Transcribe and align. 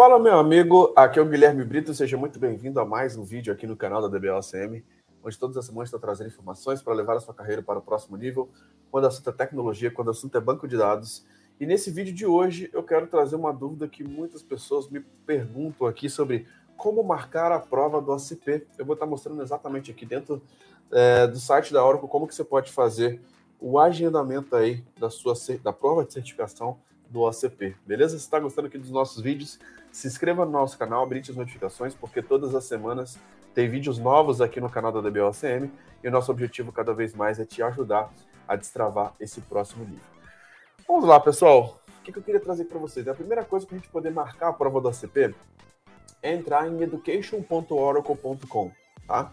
Fala, 0.00 0.18
meu 0.18 0.38
amigo, 0.38 0.94
aqui 0.96 1.18
é 1.18 1.22
o 1.22 1.26
Guilherme 1.26 1.62
Brito, 1.62 1.92
seja 1.92 2.16
muito 2.16 2.38
bem-vindo 2.38 2.80
a 2.80 2.86
mais 2.86 3.18
um 3.18 3.22
vídeo 3.22 3.52
aqui 3.52 3.66
no 3.66 3.76
canal 3.76 4.00
da 4.00 4.08
DBOCM, 4.08 4.82
onde 5.22 5.38
todas 5.38 5.58
as 5.58 5.66
semanas 5.66 5.88
estou 5.88 6.00
trazendo 6.00 6.28
informações 6.28 6.80
para 6.80 6.94
levar 6.94 7.18
a 7.18 7.20
sua 7.20 7.34
carreira 7.34 7.60
para 7.60 7.80
o 7.80 7.82
próximo 7.82 8.16
nível, 8.16 8.48
quando 8.90 9.04
o 9.04 9.08
assunto 9.08 9.28
é 9.28 9.32
tecnologia, 9.34 9.90
quando 9.90 10.08
o 10.08 10.12
assunto 10.12 10.38
é 10.38 10.40
banco 10.40 10.66
de 10.66 10.78
dados. 10.78 11.26
E 11.60 11.66
nesse 11.66 11.90
vídeo 11.90 12.14
de 12.14 12.24
hoje 12.24 12.70
eu 12.72 12.82
quero 12.82 13.08
trazer 13.08 13.36
uma 13.36 13.52
dúvida 13.52 13.86
que 13.86 14.02
muitas 14.02 14.42
pessoas 14.42 14.88
me 14.88 15.00
perguntam 15.26 15.86
aqui 15.86 16.08
sobre 16.08 16.46
como 16.78 17.04
marcar 17.04 17.52
a 17.52 17.58
prova 17.58 18.00
do 18.00 18.10
ACP. 18.10 18.66
Eu 18.78 18.86
vou 18.86 18.94
estar 18.94 19.04
mostrando 19.04 19.42
exatamente 19.42 19.90
aqui 19.90 20.06
dentro 20.06 20.40
é, 20.90 21.26
do 21.26 21.38
site 21.38 21.74
da 21.74 21.84
Oracle 21.84 22.08
como 22.08 22.26
que 22.26 22.34
você 22.34 22.42
pode 22.42 22.72
fazer 22.72 23.20
o 23.60 23.78
agendamento 23.78 24.56
aí 24.56 24.82
da 24.98 25.10
sua 25.10 25.34
da 25.62 25.74
prova 25.74 26.06
de 26.06 26.14
certificação 26.14 26.78
do 27.10 27.26
ACP, 27.26 27.76
beleza? 27.84 28.16
Se 28.16 28.24
está 28.24 28.38
gostando 28.38 28.68
aqui 28.68 28.78
dos 28.78 28.90
nossos 28.90 29.22
vídeos, 29.22 29.58
se 29.92 30.06
inscreva 30.06 30.44
no 30.44 30.52
nosso 30.52 30.78
canal, 30.78 31.02
habilite 31.02 31.30
as 31.30 31.36
notificações, 31.36 31.94
porque 31.94 32.22
todas 32.22 32.54
as 32.54 32.64
semanas 32.64 33.18
tem 33.52 33.68
vídeos 33.68 33.98
novos 33.98 34.40
aqui 34.40 34.60
no 34.60 34.70
canal 34.70 34.92
da 34.92 35.00
DBOCM 35.00 35.70
e 36.02 36.08
o 36.08 36.10
nosso 36.10 36.30
objetivo 36.30 36.70
cada 36.72 36.94
vez 36.94 37.12
mais 37.14 37.40
é 37.40 37.44
te 37.44 37.62
ajudar 37.62 38.10
a 38.46 38.54
destravar 38.56 39.12
esse 39.18 39.40
próximo 39.40 39.84
nível. 39.84 40.04
Vamos 40.86 41.04
lá, 41.04 41.18
pessoal. 41.18 41.80
O 41.98 42.02
que 42.02 42.16
eu 42.16 42.22
queria 42.22 42.40
trazer 42.40 42.64
para 42.64 42.78
vocês? 42.78 43.06
A 43.06 43.14
primeira 43.14 43.44
coisa 43.44 43.66
para 43.66 43.76
a 43.76 43.78
gente 43.78 43.90
poder 43.90 44.10
marcar 44.10 44.48
a 44.48 44.52
prova 44.52 44.80
do 44.80 44.88
ACP 44.88 45.34
é 46.22 46.32
entrar 46.32 46.68
em 46.68 46.80
education.oracle.com, 46.82 48.70
tá? 49.06 49.32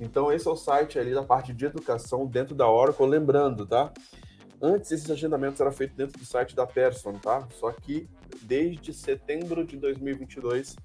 Então 0.00 0.32
esse 0.32 0.46
é 0.46 0.50
o 0.50 0.56
site 0.56 0.98
ali 0.98 1.12
da 1.12 1.22
parte 1.22 1.52
de 1.52 1.66
educação 1.66 2.26
dentro 2.26 2.54
da 2.54 2.68
Oracle, 2.70 3.06
lembrando, 3.06 3.66
tá? 3.66 3.92
Antes, 4.60 4.90
esses 4.90 5.10
agendamentos 5.10 5.60
eram 5.60 5.70
feitos 5.70 5.96
dentro 5.96 6.18
do 6.18 6.24
site 6.24 6.54
da 6.54 6.66
Person, 6.66 7.12
tá? 7.14 7.46
Só 7.52 7.70
que 7.70 8.08
desde 8.42 8.92
setembro 8.92 9.64
de 9.64 9.76
2022, 9.76 10.76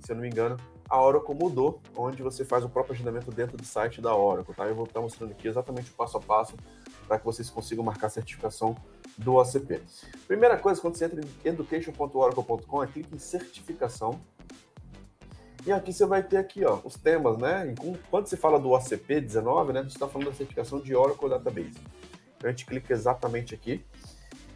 se 0.00 0.10
eu 0.10 0.16
não 0.16 0.22
me 0.22 0.28
engano, 0.28 0.56
a 0.88 1.00
Oracle 1.00 1.34
mudou, 1.34 1.80
onde 1.96 2.20
você 2.20 2.44
faz 2.44 2.64
o 2.64 2.68
próprio 2.68 2.94
agendamento 2.94 3.30
dentro 3.30 3.56
do 3.56 3.64
site 3.64 4.00
da 4.00 4.14
Oracle, 4.14 4.52
tá? 4.52 4.66
Eu 4.66 4.74
vou 4.74 4.84
estar 4.84 5.00
mostrando 5.00 5.30
aqui 5.30 5.46
exatamente 5.46 5.90
o 5.90 5.94
passo 5.94 6.16
a 6.16 6.20
passo 6.20 6.56
para 7.06 7.18
que 7.18 7.24
vocês 7.24 7.48
consigam 7.48 7.84
marcar 7.84 8.08
a 8.08 8.10
certificação 8.10 8.76
do 9.16 9.38
ACP. 9.40 9.80
Primeira 10.26 10.56
coisa, 10.56 10.80
quando 10.80 10.96
você 10.96 11.04
entra 11.04 11.20
em 11.20 11.48
education.oracle.com, 11.48 12.82
é 12.82 12.86
clique 12.88 13.14
em 13.14 13.18
certificação. 13.18 14.20
E 15.64 15.70
aqui 15.70 15.92
você 15.92 16.06
vai 16.06 16.22
ter 16.22 16.38
aqui, 16.38 16.64
ó, 16.64 16.80
os 16.84 16.94
temas, 16.94 17.36
né? 17.36 17.72
Quando 18.10 18.26
você 18.26 18.36
fala 18.36 18.58
do 18.58 18.74
ACP 18.74 19.20
19, 19.20 19.72
né, 19.72 19.82
você 19.82 19.88
está 19.88 20.08
falando 20.08 20.28
da 20.28 20.34
certificação 20.34 20.80
de 20.80 20.96
Oracle 20.96 21.28
Database. 21.28 21.78
A 22.42 22.48
gente 22.48 22.66
clica 22.66 22.92
exatamente 22.92 23.54
aqui. 23.54 23.84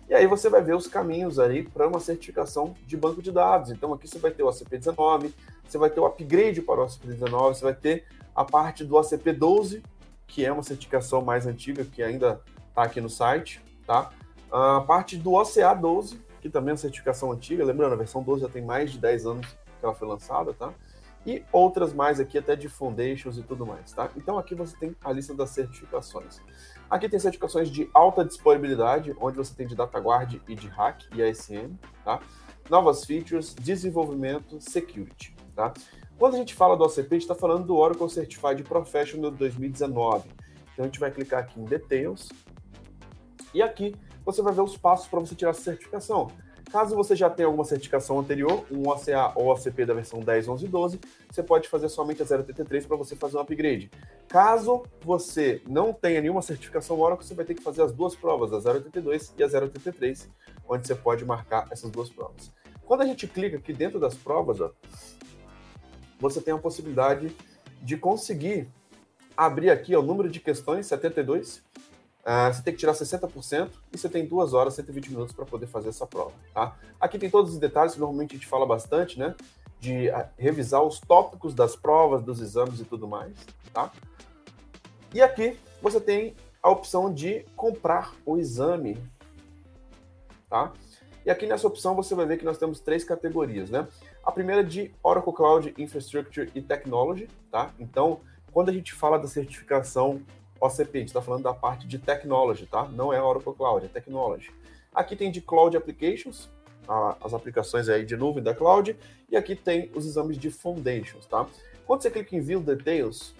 E 0.09 0.15
aí 0.15 0.27
você 0.27 0.51
vai 0.51 0.63
ver 0.63 0.75
os 0.75 0.87
caminhos 0.87 1.39
aí 1.39 1.63
para 1.63 1.89
uma 1.89 1.99
certificação 1.99 2.75
de 2.87 2.97
banco 2.97 3.23
de 3.23 3.33
dados. 3.33 3.71
Então 3.71 3.93
aqui 3.93 4.07
você 4.07 4.19
vai 4.19 4.31
ter 4.31 4.43
o 4.43 4.49
ACP19, 4.49 5.33
você 5.67 5.79
vai 5.79 5.91
ter 5.91 6.01
o 6.01 6.07
upgrade 6.07 6.61
para 6.61 6.83
o 6.83 6.87
ACP19, 6.87 7.55
você 7.55 7.65
vai 7.65 7.75
ter 7.75 8.05
a 8.35 8.45
parte 8.45 8.85
do 8.85 8.97
ACP12, 8.97 9.83
que 10.27 10.45
é 10.45 10.53
uma 10.53 10.63
certificação 10.63 11.23
mais 11.23 11.47
antiga, 11.47 11.85
que 11.85 12.03
ainda 12.03 12.41
está 12.69 12.83
aqui 12.83 13.01
no 13.01 13.09
site, 13.09 13.63
tá? 13.87 14.11
A 14.51 14.81
parte 14.81 15.17
do 15.17 15.31
OCA12, 15.33 16.19
que 16.41 16.51
também 16.51 16.71
é 16.71 16.73
uma 16.73 16.79
certificação 16.79 17.33
antiga, 17.33 17.65
lembrando, 17.65 17.95
a 17.95 17.97
versão 17.97 18.23
12 18.23 18.43
já 18.43 18.49
tem 18.49 18.63
mais 18.63 18.93
de 18.93 18.99
10 18.99 19.27
anos 19.27 19.47
que 19.47 19.85
ela 19.85 19.95
foi 19.95 20.07
lançada, 20.07 20.53
tá? 20.53 20.73
E 21.27 21.43
outras 21.51 21.93
mais 21.93 22.21
aqui, 22.21 22.37
até 22.37 22.55
de 22.55 22.69
foundations 22.69 23.39
e 23.39 23.43
tudo 23.43 23.65
mais, 23.65 23.93
tá? 23.93 24.11
Então 24.17 24.39
aqui 24.39 24.55
você 24.55 24.77
tem 24.77 24.95
a 25.03 25.11
lista 25.11 25.35
das 25.35 25.51
certificações. 25.51 26.41
Aqui 26.91 27.09
tem 27.09 27.19
certificações 27.19 27.71
de 27.71 27.89
alta 27.95 28.25
disponibilidade, 28.25 29.17
onde 29.19 29.37
você 29.37 29.55
tem 29.55 29.67
de 29.67 29.75
DataGuard 29.75 30.41
e 30.47 30.55
de 30.55 30.69
Hack 30.69 31.05
e 31.15 31.23
ASM, 31.23 31.75
tá? 32.05 32.21
Novas 32.69 33.05
features, 33.05 33.55
desenvolvimento, 33.55 34.61
security, 34.61 35.35
tá? 35.57 35.73
Quando 36.19 36.35
a 36.35 36.39
gente 36.39 36.55
fala 36.55 36.77
do 36.77 36.85
OCP, 36.85 37.01
a 37.01 37.15
gente 37.15 37.23
está 37.23 37.35
falando 37.35 37.67
do 37.67 37.77
Oracle 37.77 38.09
Certified 38.09 38.63
Professional 38.63 39.31
2019. 39.31 40.29
Então 40.73 40.85
a 40.85 40.89
gente 40.89 41.01
vai 41.01 41.11
clicar 41.11 41.41
aqui 41.41 41.59
em 41.59 41.65
Details 41.65 42.29
e 43.53 43.63
aqui 43.63 43.97
você 44.25 44.43
vai 44.43 44.53
ver 44.53 44.63
os 44.63 44.77
passos 44.77 45.09
para 45.09 45.21
você 45.21 45.35
tirar 45.35 45.51
essa 45.51 45.63
certificação. 45.63 46.31
Caso 46.75 46.97
você 46.97 47.15
já 47.15 47.31
tenha 47.31 47.47
alguma 47.47 47.65
certificação 47.65 48.19
anterior, 48.19 48.67
um 48.69 48.89
OCA 48.89 49.31
ou 49.37 49.53
ACP 49.53 49.87
da 49.87 49.95
versão 49.95 50.19
10, 50.19 50.49
11 50.49 50.65
e 50.65 50.69
12, 50.69 51.01
você 51.31 51.41
pode 51.41 51.69
fazer 51.69 51.89
somente 51.89 52.21
a 52.21 52.27
083 52.27 52.85
para 52.85 52.97
você 52.97 53.15
fazer 53.15 53.37
um 53.37 53.41
upgrade. 53.41 53.89
Caso 54.27 54.83
você 55.01 55.63
não 55.69 55.93
tenha 55.93 56.21
nenhuma 56.21 56.43
certificação 56.43 56.99
Oracle, 56.99 57.25
você 57.25 57.33
vai 57.33 57.45
ter 57.45 57.55
que 57.55 57.63
fazer 57.63 57.81
as 57.81 57.93
duas 57.93 58.17
provas, 58.17 58.53
a 58.53 58.73
082 58.73 59.35
e 59.39 59.45
a 59.45 59.47
083, 59.47 60.29
onde 60.69 60.85
você 60.85 60.97
pode 60.97 61.25
marcar 61.25 61.69
essas 61.71 61.93
duas 61.93 62.11
provas. 62.11 62.51
Quando 62.85 63.03
a 63.03 63.07
gente 63.07 63.29
clica 63.29 63.57
aqui 63.57 63.73
dentro 63.73 64.01
das 64.01 64.17
provas, 64.17 64.61
ó, 64.61 64.73
você 66.19 66.41
tem 66.41 66.55
a 66.55 66.59
possibilidade 66.59 67.37
de 67.83 67.97
conseguir 67.97 68.69
abrir 69.37 69.71
aqui 69.71 69.95
ó, 69.95 70.01
o 70.01 70.03
número 70.03 70.29
de 70.29 70.41
questões, 70.41 70.89
72, 70.89 71.63
Uh, 72.25 72.53
você 72.53 72.63
tem 72.63 72.73
que 72.73 72.81
tirar 72.81 72.95
60% 72.95 73.71
e 73.93 73.99
você 73.99 74.09
tem 74.09 74.27
2 74.27 74.55
horas, 74.55 74.73
120 74.75 75.11
minutos 75.11 75.35
para 75.35 75.45
poder 75.45 75.67
fazer 75.67 75.91
essa 75.91 76.07
prova. 76.07 76.33
Tá? 76.55 76.75
Aqui 76.99 77.19
tem 77.19 77.29
todos 77.29 77.53
os 77.53 77.59
detalhes 77.59 77.93
que 77.93 78.01
normalmente 78.01 78.33
a 78.33 78.37
gente 78.37 78.47
fala 78.47 78.65
bastante, 78.65 79.19
né? 79.19 79.35
De 79.79 80.09
uh, 80.09 80.25
revisar 80.39 80.83
os 80.83 80.99
tópicos 80.99 81.55
das 81.55 81.77
provas, 81.77 82.23
dos 82.23 82.41
exames 82.41 82.81
e 82.81 82.85
tudo 82.85 83.07
mais. 83.07 83.35
Tá? 83.75 83.93
E 85.13 85.21
aqui 85.21 85.59
você 85.83 86.01
tem 86.01 86.35
a 86.63 86.71
opção 86.71 87.13
de 87.13 87.45
comprar 87.55 88.15
o 88.25 88.39
exame. 88.39 88.97
Tá? 90.49 90.73
E 91.27 91.31
aqui 91.31 91.47
nessa 91.47 91.67
opção 91.67 91.95
você 91.95 92.15
vai 92.15 92.25
ver 92.25 92.39
que 92.39 92.45
nós 92.45 92.57
temos 92.57 92.81
três 92.81 93.05
categorias, 93.05 93.69
né? 93.69 93.87
A 94.25 94.33
primeira 94.33 94.63
é 94.63 94.65
de 94.65 94.95
Oracle 95.03 95.33
Cloud 95.33 95.75
Infrastructure 95.77 96.51
e 96.55 96.63
Technology, 96.63 97.29
tá? 97.51 97.71
Então, 97.79 98.21
quando 98.51 98.71
a 98.71 98.73
gente 98.73 98.95
fala 98.95 99.19
da 99.19 99.29
certificação 99.29 100.23
OCP, 100.61 100.99
a 100.99 101.01
gente 101.01 101.09
está 101.09 101.21
falando 101.21 101.43
da 101.43 101.53
parte 101.53 101.87
de 101.87 101.99
technology, 101.99 102.67
tá? 102.67 102.89
Não 102.89 103.13
é 103.13 103.21
Oracle 103.21 103.55
Cloud, 103.55 103.85
é 103.85 103.89
technology. 103.89 104.53
Aqui 104.95 105.17
tem 105.17 105.31
de 105.31 105.41
Cloud 105.41 105.77
Applications, 105.77 106.49
a, 106.89 107.17
as 107.23 107.35
aplicações 107.35 107.89
aí 107.89 108.05
de 108.05 108.17
nuvem 108.17 108.43
da 108.43 108.55
cloud, 108.55 108.97
e 109.31 109.37
aqui 109.37 109.57
tem 109.57 109.91
os 109.95 110.07
exames 110.07 110.39
de 110.39 110.51
Foundations, 110.51 111.27
tá? 111.27 111.47
Quando 111.87 112.03
você 112.03 112.11
clica 112.11 112.35
em 112.37 112.41
View 112.41 112.61
Details, 112.61 113.35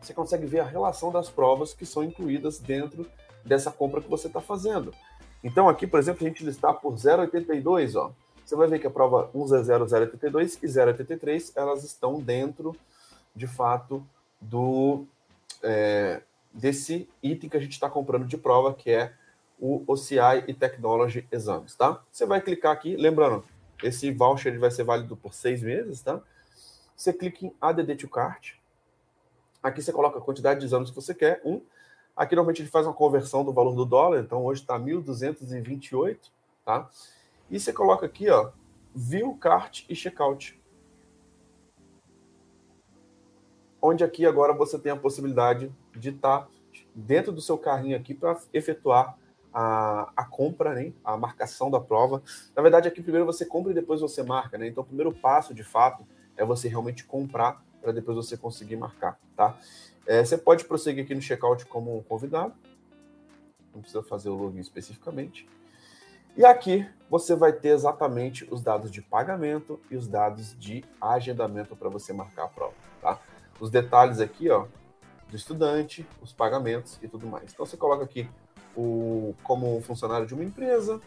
você 0.00 0.12
consegue 0.12 0.46
ver 0.46 0.60
a 0.60 0.64
relação 0.64 1.10
das 1.10 1.28
provas 1.30 1.72
que 1.72 1.86
são 1.86 2.04
incluídas 2.04 2.58
dentro 2.58 3.06
dessa 3.44 3.70
compra 3.70 4.00
que 4.00 4.08
você 4.08 4.26
está 4.26 4.40
fazendo. 4.40 4.92
Então 5.42 5.68
aqui, 5.68 5.86
por 5.86 5.98
exemplo, 5.98 6.24
a 6.26 6.28
gente 6.28 6.44
listar 6.44 6.74
por 6.74 6.94
0,82, 6.94 7.96
ó. 7.96 8.10
Você 8.44 8.54
vai 8.54 8.68
ver 8.68 8.78
que 8.78 8.86
a 8.86 8.90
prova 8.90 9.28
10082 9.32 10.62
e 10.62 10.78
083, 10.78 11.52
elas 11.56 11.82
estão 11.82 12.20
dentro, 12.20 12.76
de 13.34 13.46
fato, 13.46 14.06
do 14.40 15.04
é, 15.62 16.22
desse 16.52 17.08
item 17.22 17.50
que 17.50 17.56
a 17.56 17.60
gente 17.60 17.72
está 17.72 17.88
comprando 17.88 18.26
de 18.26 18.36
prova, 18.36 18.74
que 18.74 18.90
é 18.90 19.12
o 19.58 19.82
OCI 19.86 20.44
e 20.46 20.54
Technology 20.54 21.26
Exames, 21.30 21.74
tá? 21.74 22.02
Você 22.10 22.26
vai 22.26 22.40
clicar 22.40 22.72
aqui, 22.72 22.96
lembrando, 22.96 23.44
esse 23.82 24.10
voucher 24.10 24.52
ele 24.52 24.58
vai 24.58 24.70
ser 24.70 24.84
válido 24.84 25.16
por 25.16 25.34
seis 25.34 25.62
meses, 25.62 26.00
tá? 26.02 26.20
Você 26.96 27.12
clica 27.12 27.44
em 27.44 27.54
ADD 27.60 27.96
to 27.96 28.08
Cart. 28.08 28.54
Aqui 29.62 29.82
você 29.82 29.92
coloca 29.92 30.18
a 30.18 30.22
quantidade 30.22 30.60
de 30.60 30.66
exames 30.66 30.90
que 30.90 30.96
você 30.96 31.14
quer, 31.14 31.40
um. 31.44 31.60
Aqui 32.16 32.34
normalmente 32.34 32.62
ele 32.62 32.70
faz 32.70 32.86
uma 32.86 32.94
conversão 32.94 33.44
do 33.44 33.52
valor 33.52 33.74
do 33.74 33.84
dólar, 33.84 34.20
então 34.20 34.44
hoje 34.44 34.62
está 34.62 34.78
1.228, 34.78 36.18
tá? 36.64 36.88
E 37.50 37.60
você 37.60 37.72
coloca 37.72 38.06
aqui, 38.06 38.30
ó, 38.30 38.50
View 38.94 39.34
Cart 39.36 39.84
e 39.88 39.94
Checkout. 39.94 40.58
Onde 43.86 44.02
aqui 44.02 44.26
agora 44.26 44.52
você 44.52 44.78
tem 44.78 44.90
a 44.90 44.96
possibilidade 44.96 45.72
de 45.94 46.10
estar 46.10 46.40
tá 46.40 46.48
dentro 46.94 47.30
do 47.30 47.40
seu 47.40 47.56
carrinho 47.56 47.96
aqui 47.96 48.14
para 48.14 48.38
efetuar 48.52 49.16
a, 49.54 50.10
a 50.16 50.24
compra, 50.24 50.74
né? 50.74 50.92
a 51.04 51.16
marcação 51.16 51.70
da 51.70 51.80
prova. 51.80 52.22
Na 52.54 52.62
verdade, 52.62 52.88
aqui 52.88 53.00
primeiro 53.00 53.24
você 53.24 53.46
compra 53.46 53.70
e 53.70 53.74
depois 53.74 54.00
você 54.00 54.22
marca, 54.22 54.58
né? 54.58 54.66
Então, 54.66 54.82
o 54.82 54.86
primeiro 54.86 55.12
passo, 55.12 55.54
de 55.54 55.62
fato, 55.62 56.06
é 56.36 56.44
você 56.44 56.68
realmente 56.68 57.04
comprar 57.04 57.64
para 57.80 57.92
depois 57.92 58.16
você 58.16 58.36
conseguir 58.36 58.76
marcar, 58.76 59.18
tá? 59.36 59.56
É, 60.06 60.24
você 60.24 60.36
pode 60.36 60.64
prosseguir 60.64 61.04
aqui 61.04 61.14
no 61.14 61.22
checkout 61.22 61.64
como 61.66 62.02
convidado, 62.04 62.54
não 63.72 63.80
precisa 63.80 64.02
fazer 64.02 64.28
o 64.28 64.34
login 64.34 64.60
especificamente. 64.60 65.48
E 66.36 66.44
aqui 66.44 66.86
você 67.08 67.34
vai 67.34 67.52
ter 67.52 67.68
exatamente 67.68 68.46
os 68.50 68.60
dados 68.60 68.90
de 68.90 69.00
pagamento 69.00 69.80
e 69.90 69.96
os 69.96 70.06
dados 70.06 70.58
de 70.58 70.84
agendamento 71.00 71.74
para 71.76 71.88
você 71.88 72.12
marcar 72.12 72.44
a 72.44 72.48
prova? 72.48 72.85
Os 73.60 73.70
detalhes 73.70 74.20
aqui, 74.20 74.50
ó, 74.50 74.66
do 75.28 75.36
estudante, 75.36 76.06
os 76.22 76.32
pagamentos 76.32 76.98
e 77.02 77.08
tudo 77.08 77.26
mais. 77.26 77.52
Então 77.52 77.66
você 77.66 77.76
coloca 77.76 78.04
aqui 78.04 78.28
o 78.76 79.34
como 79.42 79.80
funcionário 79.80 80.26
de 80.26 80.34
uma 80.34 80.44
empresa, 80.44 81.00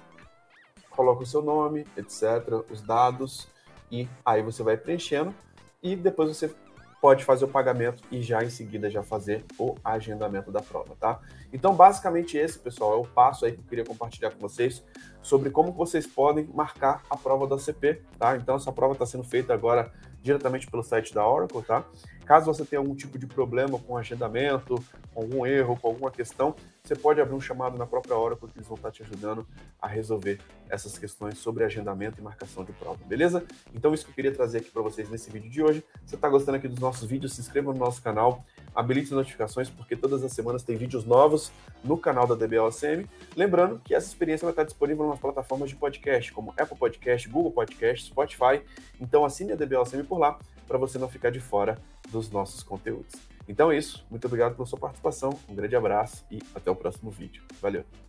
coloca 0.90 1.24
o 1.24 1.26
seu 1.26 1.42
nome, 1.42 1.86
etc, 1.96 2.64
os 2.70 2.82
dados 2.82 3.48
e 3.92 4.08
aí 4.26 4.42
você 4.42 4.64
vai 4.64 4.76
preenchendo 4.76 5.34
e 5.82 5.96
depois 5.96 6.36
você 6.36 6.54
pode 7.02 7.24
fazer 7.24 7.46
o 7.46 7.48
pagamento 7.48 8.04
e 8.12 8.22
já 8.22 8.44
em 8.44 8.50
seguida 8.50 8.90
já 8.90 9.02
fazer 9.02 9.46
o 9.58 9.76
agendamento 9.84 10.52
da 10.52 10.62
prova, 10.62 10.96
tá? 11.00 11.20
Então, 11.52 11.74
basicamente 11.74 12.38
esse, 12.38 12.60
pessoal, 12.60 12.94
é 12.94 12.98
o 12.98 13.06
passo 13.06 13.46
aí 13.46 13.54
que 13.54 13.60
eu 13.60 13.64
queria 13.64 13.86
compartilhar 13.86 14.32
com 14.32 14.40
vocês 14.40 14.84
sobre 15.22 15.50
como 15.50 15.72
vocês 15.72 16.06
podem 16.06 16.50
marcar 16.54 17.02
a 17.10 17.16
prova 17.16 17.48
da 17.48 17.58
CP, 17.58 18.02
tá? 18.18 18.36
Então, 18.36 18.58
essa 18.58 18.72
prova 18.72 18.94
está 18.94 19.06
sendo 19.06 19.24
feita 19.24 19.54
agora 19.54 19.92
diretamente 20.22 20.70
pelo 20.70 20.84
site 20.84 21.14
da 21.14 21.26
Oracle, 21.26 21.62
tá? 21.62 21.86
Caso 22.30 22.46
você 22.46 22.64
tenha 22.64 22.80
algum 22.80 22.94
tipo 22.94 23.18
de 23.18 23.26
problema 23.26 23.80
com 23.80 23.98
agendamento, 23.98 24.76
com 25.16 25.22
algum 25.24 25.48
erro, 25.48 25.76
com 25.76 25.88
alguma 25.88 26.12
questão, 26.12 26.56
você 26.84 26.96
pode 26.96 27.20
abrir 27.20 27.34
um 27.34 27.42
chamado 27.42 27.76
na 27.76 27.88
própria 27.88 28.16
Oracle 28.16 28.48
que 28.48 28.60
eles 28.60 28.68
vão 28.68 28.78
estar 28.78 28.92
te 28.92 29.02
ajudando 29.02 29.48
a 29.82 29.88
resolver 29.88 30.40
essas 30.70 30.96
questões 30.96 31.40
sobre 31.40 31.64
agendamento 31.64 32.20
e 32.20 32.24
marcação 32.24 32.64
de 32.64 32.72
prova, 32.72 33.00
beleza? 33.04 33.44
Então 33.74 33.96
isso 33.96 34.06
que 34.06 34.12
eu 34.12 34.16
queria 34.16 34.32
trazer 34.32 34.60
aqui 34.60 34.70
para 34.70 34.84
vocês 34.84 35.10
nesse 35.10 35.32
vídeo 35.32 35.50
de 35.50 35.64
hoje. 35.64 35.84
Se 36.06 36.12
você 36.12 36.16
está 36.18 36.30
gostando 36.30 36.58
aqui 36.58 36.68
dos 36.68 36.78
nossos 36.78 37.10
vídeos, 37.10 37.34
se 37.34 37.42
inscreva 37.42 37.74
no 37.74 37.80
nosso 37.80 38.00
canal, 38.00 38.46
habilite 38.76 39.08
as 39.08 39.14
notificações, 39.14 39.68
porque 39.68 39.96
todas 39.96 40.24
as 40.24 40.32
semanas 40.32 40.62
tem 40.62 40.78
vídeos 40.78 41.06
novos 41.06 41.52
no 41.84 41.98
canal 41.98 42.28
da 42.28 42.36
DBOCM. 42.36 43.10
Lembrando 43.36 43.82
que 43.84 43.96
essa 43.96 44.06
experiência 44.06 44.46
vai 44.46 44.52
estar 44.52 44.66
disponível 44.66 45.08
nas 45.08 45.18
plataformas 45.18 45.68
de 45.68 45.76
podcast, 45.76 46.32
como 46.32 46.54
Apple 46.56 46.78
Podcast, 46.78 47.28
Google 47.28 47.52
Podcast, 47.52 48.06
Spotify. 48.06 48.62
Então 49.02 49.26
assine 49.26 49.54
a 49.54 49.56
DBOCM 49.56 50.04
por 50.04 50.20
lá 50.20 50.38
para 50.68 50.78
você 50.78 51.00
não 51.00 51.10
ficar 51.10 51.32
de 51.32 51.40
fora 51.40 51.82
dos 52.12 52.30
nossos 52.30 52.64
conteúdos. 52.64 53.16
Então 53.48 53.72
é 53.72 53.78
isso. 53.78 54.06
Muito 54.10 54.26
obrigado 54.26 54.56
pela 54.56 54.68
sua 54.68 54.80
participação. 54.80 55.38
Um 55.48 55.56
grande 55.56 55.76
abraço 55.76 56.26
e 56.30 56.40
até 56.54 56.70
o 56.70 56.76
próximo 56.76 57.10
vídeo. 57.10 57.44
Valeu! 57.62 58.09